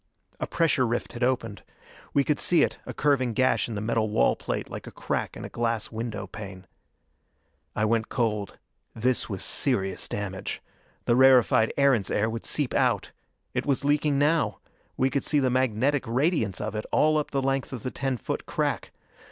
[0.39, 1.61] A pressure rift had opened.
[2.11, 5.37] We could see it, a curving gash in the metal wall plate like a crack
[5.37, 6.65] in a glass window pane.
[7.75, 8.57] I went cold.
[8.95, 10.59] This was serious damage!
[11.05, 13.11] The rarefied Erentz air would seep out.
[13.53, 14.57] It was leaking now:
[14.97, 18.17] we could see the magnetic radiance of it all up the length of the ten
[18.17, 18.91] foot crack.